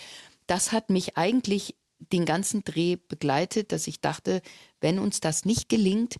[0.46, 4.42] Das hat mich eigentlich den ganzen Dreh begleitet, dass ich dachte,
[4.80, 6.16] wenn uns das nicht gelingt,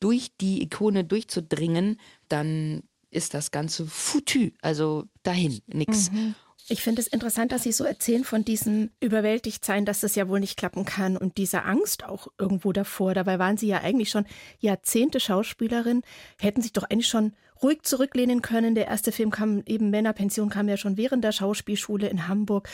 [0.00, 6.10] durch die Ikone durchzudringen, dann ist das Ganze foutu, also dahin, nix.
[6.10, 6.34] Mhm.
[6.70, 10.38] Ich finde es interessant, dass Sie so erzählen von diesem Überwältigtsein, dass das ja wohl
[10.38, 13.14] nicht klappen kann und dieser Angst auch irgendwo davor.
[13.14, 14.26] Dabei waren Sie ja eigentlich schon
[14.58, 16.02] Jahrzehnte Schauspielerin,
[16.38, 18.74] hätten sich doch eigentlich schon ruhig zurücklehnen können.
[18.74, 22.68] Der erste Film kam eben Männerpension kam ja schon während der Schauspielschule in Hamburg.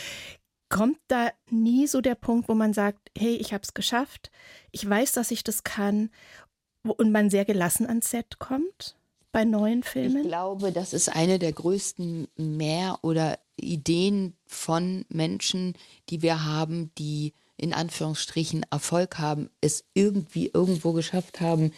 [0.68, 4.30] Kommt da nie so der Punkt, wo man sagt, hey, ich habe es geschafft,
[4.72, 6.10] ich weiß, dass ich das kann
[6.82, 8.96] und man sehr gelassen ans Set kommt
[9.32, 10.22] bei neuen Filmen?
[10.22, 15.74] Ich glaube, das ist eine der größten Mehr- oder Ideen von Menschen,
[16.08, 21.72] die wir haben, die in Anführungsstrichen Erfolg haben, es irgendwie irgendwo geschafft haben,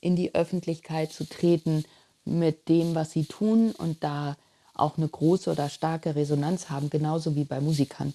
[0.00, 1.84] in die Öffentlichkeit zu treten
[2.24, 4.36] mit dem, was sie tun und da
[4.76, 8.14] auch eine große oder starke Resonanz haben, genauso wie bei Musikern.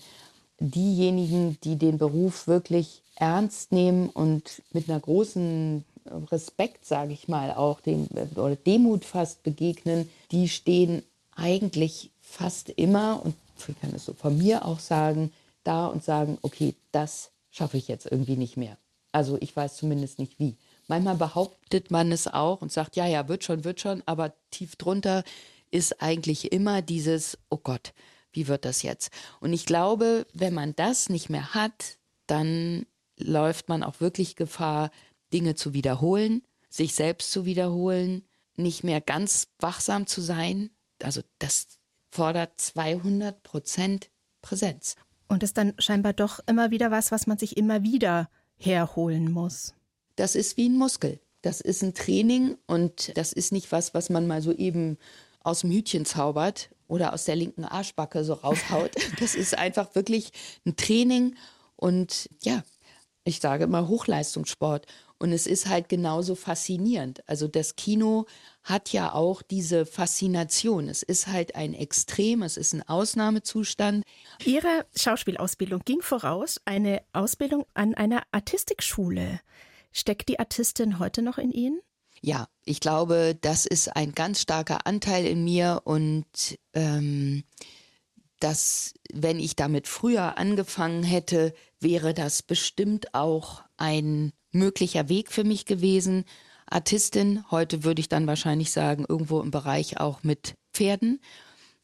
[0.60, 5.84] Diejenigen, die den Beruf wirklich ernst nehmen und mit einer großen
[6.32, 11.04] Respekt, sage ich mal, auch dem oder Demut fast begegnen, die stehen
[11.36, 13.36] eigentlich fast immer und
[13.68, 15.32] ich kann es so von mir auch sagen,
[15.64, 18.78] da und sagen, okay, das schaffe ich jetzt irgendwie nicht mehr.
[19.12, 20.56] Also ich weiß zumindest nicht wie.
[20.88, 24.76] Manchmal behauptet man es auch und sagt, ja, ja, wird schon, wird schon, aber tief
[24.76, 25.24] drunter
[25.72, 27.94] ist eigentlich immer dieses, oh Gott,
[28.32, 29.12] wie wird das jetzt?
[29.40, 32.86] Und ich glaube, wenn man das nicht mehr hat, dann
[33.18, 34.92] läuft man auch wirklich Gefahr,
[35.34, 38.24] Dinge zu wiederholen, sich selbst zu wiederholen,
[38.56, 40.70] nicht mehr ganz wachsam zu sein.
[41.02, 41.68] Also das
[42.10, 44.10] fordert 200 Prozent
[44.42, 44.96] Präsenz.
[45.28, 49.74] Und ist dann scheinbar doch immer wieder was, was man sich immer wieder herholen muss.
[50.16, 51.20] Das ist wie ein Muskel.
[51.42, 54.98] Das ist ein Training und das ist nicht was, was man mal so eben
[55.44, 58.92] aus dem Hütchen zaubert oder aus der linken Arschbacke so raushaut.
[59.20, 60.32] Das ist einfach wirklich
[60.66, 61.36] ein Training
[61.76, 62.64] und ja,
[63.24, 64.88] ich sage immer Hochleistungssport.
[65.20, 67.22] Und es ist halt genauso faszinierend.
[67.30, 68.26] Also das Kino
[68.64, 70.90] hat ja auch diese Faszination.
[70.90, 74.04] Es ist halt ein Extrem, es ist ein Ausnahmezustand.
[74.44, 79.42] Ihre Schauspielausbildung ging voraus eine Ausbildung an einer Artistikschule.
[79.92, 81.82] Steckt die Artistin heute noch in Ihnen?
[82.22, 86.26] Ja, ich glaube, das ist ein ganz starker Anteil in mir und
[86.74, 87.44] ähm,
[88.40, 95.44] dass wenn ich damit früher angefangen hätte, wäre das bestimmt auch ein möglicher Weg für
[95.44, 96.26] mich gewesen.
[96.68, 101.22] Artistin, heute würde ich dann wahrscheinlich sagen, irgendwo im Bereich auch mit Pferden.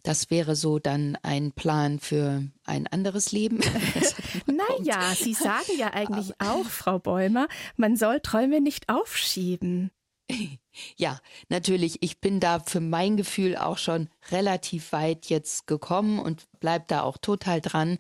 [0.03, 3.59] Das wäre so dann ein Plan für ein anderes Leben.
[4.45, 9.91] naja, Sie sagen ja eigentlich auch, Frau Bäumer, man soll Träume nicht aufschieben.
[10.95, 12.03] Ja, natürlich.
[12.03, 17.01] Ich bin da für mein Gefühl auch schon relativ weit jetzt gekommen und bleib da
[17.01, 17.97] auch total dran.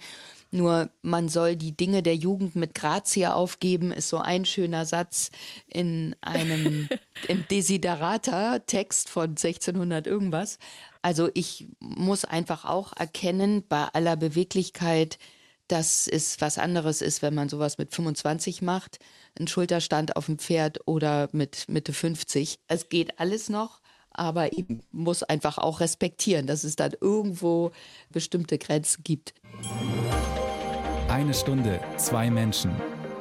[0.51, 5.31] Nur man soll die Dinge der Jugend mit Grazie aufgeben, ist so ein schöner Satz
[5.67, 6.87] in einem
[7.27, 10.57] im Desiderata-Text von 1600 irgendwas.
[11.01, 15.17] Also ich muss einfach auch erkennen, bei aller Beweglichkeit,
[15.67, 18.99] dass es was anderes ist, wenn man sowas mit 25 macht,
[19.39, 22.59] ein Schulterstand auf dem Pferd oder mit Mitte 50.
[22.67, 23.79] Es geht alles noch,
[24.11, 27.71] aber ich muss einfach auch respektieren, dass es dann irgendwo
[28.09, 29.33] bestimmte Grenzen gibt.
[31.07, 32.71] Eine Stunde, zwei Menschen.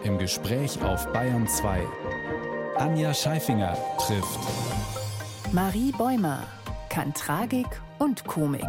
[0.05, 1.85] Im Gespräch auf Bayern 2.
[2.77, 4.39] Anja Scheifinger trifft
[5.53, 6.47] Marie Bäumer
[6.97, 7.67] kann Tragik
[7.99, 8.65] und Komik.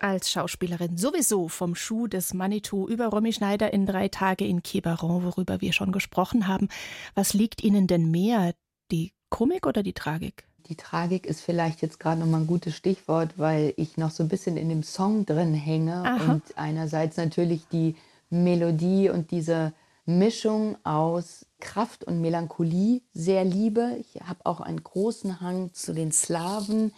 [0.00, 5.24] Als Schauspielerin sowieso vom Schuh des Manitou über Romy Schneider in drei Tage in Quiberon,
[5.24, 6.68] worüber wir schon gesprochen haben.
[7.14, 8.54] Was liegt Ihnen denn mehr,
[8.90, 10.44] die Komik oder die Tragik?
[10.68, 14.22] Die Tragik ist vielleicht jetzt gerade noch mal ein gutes Stichwort, weil ich noch so
[14.22, 16.32] ein bisschen in dem Song drin hänge Aha.
[16.32, 17.96] und einerseits natürlich die
[18.30, 19.72] Melodie und diese
[20.06, 23.96] Mischung aus Kraft und Melancholie sehr liebe.
[24.00, 26.92] Ich habe auch einen großen Hang zu den Slawen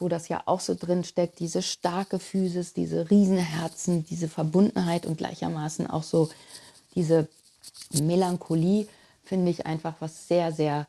[0.00, 5.18] wo das ja auch so drin steckt, diese starke Physis, diese Riesenherzen, diese Verbundenheit und
[5.18, 6.28] gleichermaßen auch so
[6.94, 7.28] diese
[7.92, 8.86] Melancholie,
[9.24, 10.86] finde ich einfach was sehr, sehr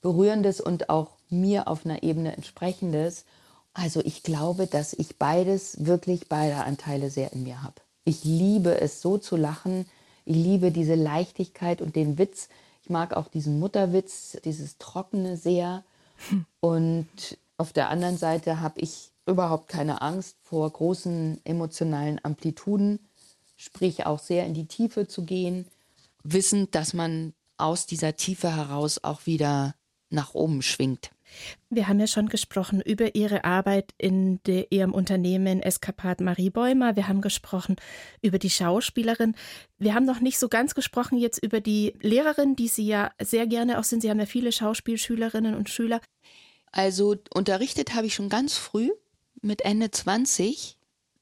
[0.00, 3.24] berührendes und auch mir auf einer Ebene entsprechendes.
[3.74, 7.76] Also ich glaube, dass ich beides, wirklich beide Anteile sehr in mir habe.
[8.04, 9.86] Ich liebe es so zu lachen.
[10.24, 12.48] Ich liebe diese Leichtigkeit und den Witz.
[12.82, 15.84] Ich mag auch diesen Mutterwitz, dieses Trockene sehr.
[16.60, 17.06] Und
[17.58, 23.00] auf der anderen Seite habe ich überhaupt keine Angst vor großen emotionalen Amplituden,
[23.56, 25.66] sprich auch sehr in die Tiefe zu gehen,
[26.22, 29.74] wissend, dass man aus dieser Tiefe heraus auch wieder
[30.10, 31.10] nach oben schwingt.
[31.68, 36.96] Wir haben ja schon gesprochen über Ihre Arbeit in de, Ihrem Unternehmen Eskapad Marie Bäumer.
[36.96, 37.76] Wir haben gesprochen
[38.22, 39.34] über die Schauspielerin.
[39.78, 43.46] Wir haben noch nicht so ganz gesprochen jetzt über die Lehrerin, die Sie ja sehr
[43.46, 44.00] gerne auch sind.
[44.00, 46.00] Sie haben ja viele Schauspielschülerinnen und Schüler.
[46.72, 48.90] Also unterrichtet habe ich schon ganz früh
[49.40, 50.76] mit Ende 20.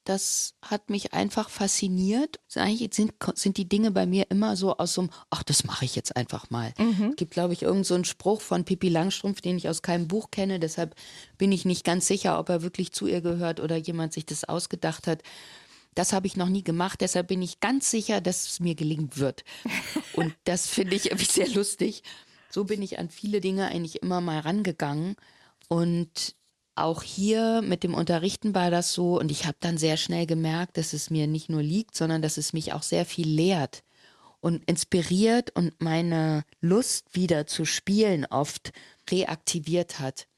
[0.04, 2.38] Das hat mich einfach fasziniert.
[2.54, 5.84] Eigentlich sind, sind die Dinge bei mir immer so aus so einem, ach, das mache
[5.84, 6.72] ich jetzt einfach mal.
[6.78, 7.10] Mhm.
[7.10, 10.30] Es gibt, glaube ich, irgendeinen so Spruch von Pippi Langstrumpf, den ich aus keinem Buch
[10.30, 10.60] kenne.
[10.60, 10.94] Deshalb
[11.38, 14.44] bin ich nicht ganz sicher, ob er wirklich zu ihr gehört oder jemand sich das
[14.44, 15.22] ausgedacht hat.
[15.96, 19.10] Das habe ich noch nie gemacht, deshalb bin ich ganz sicher, dass es mir gelingen
[19.14, 19.44] wird.
[20.12, 22.02] Und das finde ich irgendwie sehr lustig.
[22.50, 25.16] So bin ich an viele Dinge eigentlich immer mal rangegangen.
[25.68, 26.36] Und
[26.74, 30.76] auch hier mit dem Unterrichten war das so und ich habe dann sehr schnell gemerkt,
[30.76, 33.82] dass es mir nicht nur liegt, sondern dass es mich auch sehr viel lehrt
[34.40, 38.72] und inspiriert und meine Lust wieder zu spielen oft
[39.10, 40.28] reaktiviert hat.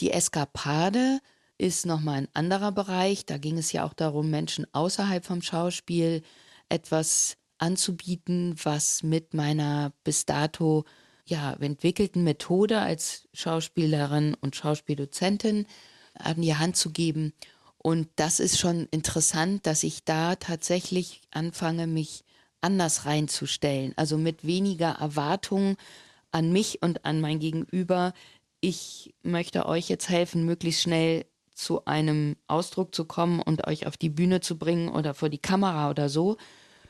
[0.00, 1.18] Die Eskapade
[1.58, 3.26] ist nochmal ein anderer Bereich.
[3.26, 6.22] Da ging es ja auch darum, Menschen außerhalb vom Schauspiel
[6.68, 10.84] etwas anzubieten, was mit meiner bis dato
[11.24, 15.66] ja, entwickelten Methode als Schauspielerin und Schauspieldozentin
[16.14, 17.32] an die Hand zu geben.
[17.78, 22.24] Und das ist schon interessant, dass ich da tatsächlich anfange, mich
[22.60, 23.92] anders reinzustellen.
[23.96, 25.76] Also mit weniger Erwartungen
[26.30, 28.14] an mich und an mein Gegenüber.
[28.60, 33.96] Ich möchte euch jetzt helfen, möglichst schnell zu einem Ausdruck zu kommen und euch auf
[33.96, 36.36] die Bühne zu bringen oder vor die Kamera oder so,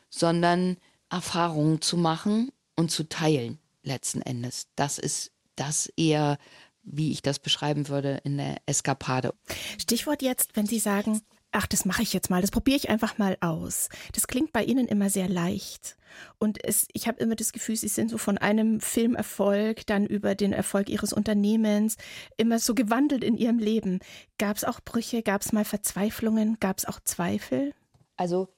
[0.09, 0.77] sondern
[1.11, 4.69] Erfahrungen zu machen und zu teilen letzten Endes.
[4.77, 6.39] Das ist das eher,
[6.83, 9.35] wie ich das beschreiben würde, in der Eskapade.
[9.79, 11.23] Stichwort jetzt, wenn Sie sagen,
[11.53, 13.89] ach, das mache ich jetzt mal, das probiere ich einfach mal aus.
[14.13, 15.97] Das klingt bei Ihnen immer sehr leicht.
[16.39, 20.35] Und es, ich habe immer das Gefühl, Sie sind so von einem Filmerfolg dann über
[20.35, 21.97] den Erfolg Ihres Unternehmens
[22.37, 24.01] immer so gewandelt in Ihrem Leben.
[24.39, 25.23] Gab es auch Brüche?
[25.23, 26.57] Gab es mal Verzweiflungen?
[26.59, 27.75] Gab es auch Zweifel?
[28.17, 28.49] Also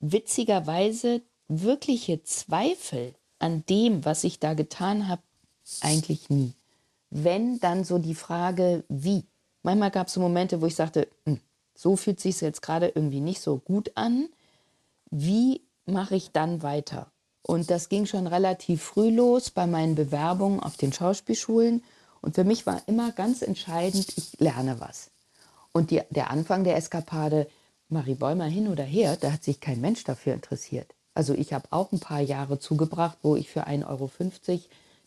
[0.00, 3.14] witzigerweise wirkliche Zweifel
[3.44, 5.22] an dem, was ich da getan habe,
[5.82, 6.54] eigentlich nie.
[7.10, 9.24] Wenn, dann so die Frage, wie.
[9.62, 11.40] Manchmal gab es so Momente, wo ich sagte, hm,
[11.74, 14.28] so fühlt sich jetzt gerade irgendwie nicht so gut an.
[15.10, 17.12] Wie mache ich dann weiter?
[17.42, 21.84] Und das ging schon relativ früh los bei meinen Bewerbungen auf den Schauspielschulen.
[22.22, 25.10] Und für mich war immer ganz entscheidend, ich lerne was.
[25.72, 27.46] Und die, der Anfang der Eskapade,
[27.90, 30.93] Marie Bäumer hin oder her, da hat sich kein Mensch dafür interessiert.
[31.14, 34.10] Also ich habe auch ein paar Jahre zugebracht, wo ich für 1,50 Euro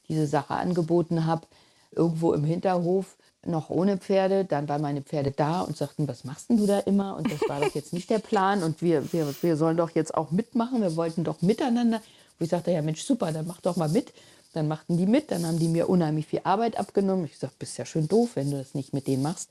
[0.07, 1.47] diese Sache angeboten habe,
[1.91, 4.45] irgendwo im Hinterhof, noch ohne Pferde.
[4.45, 7.15] Dann waren meine Pferde da und sagten, was machst denn du da immer?
[7.15, 8.63] Und das war doch jetzt nicht der Plan.
[8.63, 10.81] Und wir, wir, wir sollen doch jetzt auch mitmachen.
[10.81, 12.01] Wir wollten doch miteinander.
[12.39, 14.13] Wo ich sagte, ja Mensch, super, dann mach doch mal mit.
[14.53, 15.31] Dann machten die mit.
[15.31, 17.25] Dann haben die mir unheimlich viel Arbeit abgenommen.
[17.25, 19.49] Ich sagte, bist ja schön doof, wenn du das nicht mit denen machst.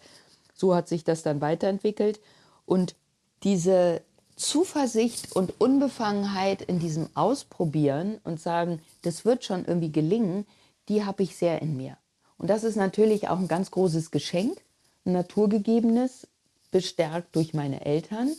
[0.54, 2.20] So hat sich das dann weiterentwickelt.
[2.64, 2.94] Und
[3.42, 4.02] diese
[4.36, 10.46] Zuversicht und Unbefangenheit in diesem Ausprobieren und sagen, das wird schon irgendwie gelingen,
[10.88, 11.96] die habe ich sehr in mir.
[12.38, 14.60] Und das ist natürlich auch ein ganz großes Geschenk,
[15.04, 16.26] ein naturgegebenes,
[16.70, 18.30] bestärkt durch meine Eltern.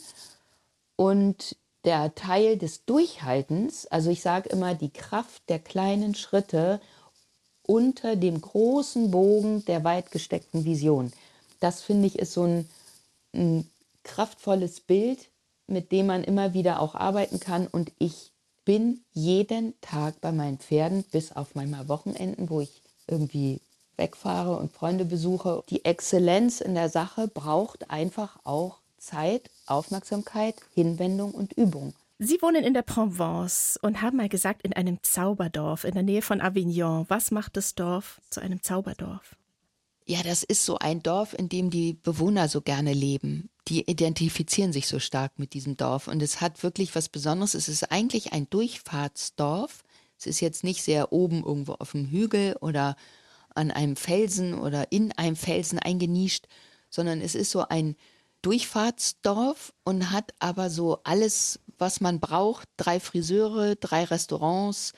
[0.95, 6.79] Und der Teil des Durchhaltens, also ich sage immer, die Kraft der kleinen Schritte
[7.63, 11.11] unter dem großen Bogen der weit gesteckten Vision.
[11.59, 12.69] Das finde ich ist so ein,
[13.33, 13.69] ein
[14.03, 15.29] kraftvolles Bild,
[15.67, 17.67] mit dem man immer wieder auch arbeiten kann.
[17.67, 18.31] Und ich
[18.65, 23.61] bin jeden Tag bei meinen Pferden, bis auf manchmal Wochenenden, wo ich irgendwie
[23.95, 25.63] wegfahre und Freunde besuche.
[25.69, 31.93] Die Exzellenz in der Sache braucht einfach auch Zeit, Aufmerksamkeit, Hinwendung und Übung.
[32.19, 36.23] Sie wohnen in der Provence und haben mal gesagt, in einem Zauberdorf in der Nähe
[36.23, 37.05] von Avignon.
[37.09, 39.35] Was macht das Dorf zu einem Zauberdorf?
[40.05, 43.49] Ja, das ist so ein Dorf, in dem die Bewohner so gerne leben.
[43.67, 46.07] Die identifizieren sich so stark mit diesem Dorf.
[46.07, 47.53] Und es hat wirklich was Besonderes.
[47.53, 49.83] Es ist eigentlich ein Durchfahrtsdorf.
[50.17, 52.95] Es ist jetzt nicht sehr oben irgendwo auf dem Hügel oder
[53.55, 56.47] an einem Felsen oder in einem Felsen eingenischt,
[56.89, 57.95] sondern es ist so ein
[58.41, 62.69] Durchfahrtsdorf und hat aber so alles, was man braucht.
[62.77, 64.93] Drei Friseure, drei Restaurants,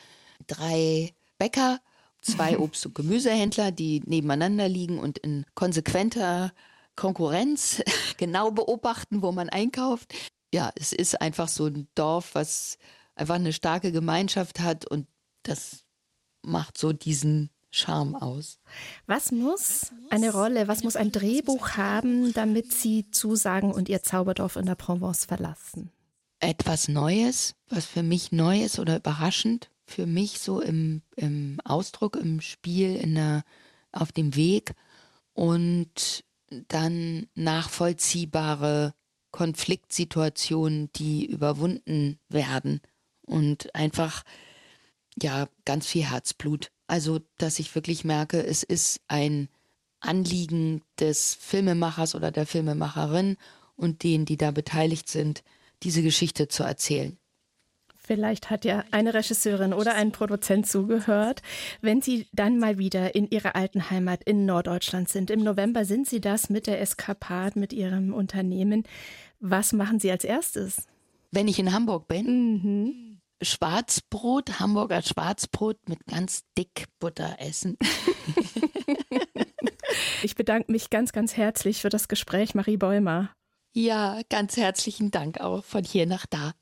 [0.47, 1.79] drei Bäcker
[2.21, 6.51] zwei Obst- und Gemüsehändler, die nebeneinander liegen und in konsequenter
[6.99, 7.81] Konkurrenz
[8.17, 10.13] genau beobachten, wo man einkauft.
[10.53, 12.77] Ja, es ist einfach so ein Dorf, was
[13.15, 15.07] einfach eine starke Gemeinschaft hat und
[15.43, 15.85] das
[16.41, 18.59] macht so diesen Charme aus.
[19.05, 24.55] Was muss eine Rolle, was muss ein Drehbuch haben, damit Sie zusagen und Ihr Zauberdorf
[24.55, 25.91] in der Provence verlassen?
[26.39, 32.15] Etwas Neues, was für mich neu ist oder überraschend, für mich so im, im Ausdruck,
[32.15, 33.43] im Spiel, in der,
[33.91, 34.73] auf dem Weg
[35.33, 36.23] und
[36.67, 38.93] dann nachvollziehbare
[39.31, 42.81] Konfliktsituationen, die überwunden werden
[43.21, 44.23] und einfach
[45.21, 46.71] ja ganz viel Herzblut.
[46.87, 49.49] Also, dass ich wirklich merke, es ist ein
[49.99, 53.37] Anliegen des Filmemachers oder der Filmemacherin
[53.75, 55.43] und denen, die da beteiligt sind,
[55.83, 57.18] diese Geschichte zu erzählen.
[58.09, 61.43] Vielleicht hat ja eine Regisseurin oder ein Produzent zugehört.
[61.79, 66.07] Wenn Sie dann mal wieder in Ihrer alten Heimat in Norddeutschland sind, im November sind
[66.07, 68.81] Sie das mit der Eskapad, mit Ihrem Unternehmen.
[69.39, 70.87] Was machen Sie als erstes?
[71.29, 72.25] Wenn ich in Hamburg bin?
[72.63, 73.19] Mhm.
[73.43, 77.77] Schwarzbrot, Hamburger Schwarzbrot mit ganz dick Butter essen.
[80.23, 83.29] ich bedanke mich ganz, ganz herzlich für das Gespräch, Marie Bäumer.
[83.71, 86.53] Ja, ganz herzlichen Dank auch von hier nach da.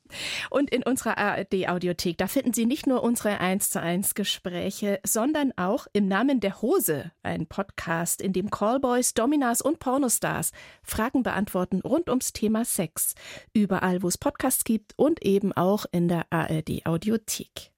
[0.50, 5.52] Und in unserer ARD-Audiothek, da finden Sie nicht nur unsere 1 zu 1 Gespräche, sondern
[5.56, 10.52] auch im Namen der Hose, ein Podcast, in dem Callboys, Dominas und Pornostars
[10.82, 13.14] Fragen beantworten rund ums Thema Sex.
[13.54, 17.70] Überall, wo es Podcasts gibt und eben auch in der ARD-Audiothek.